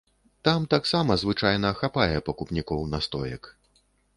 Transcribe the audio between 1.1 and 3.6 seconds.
звычайна хапае пакупнікоў настоек.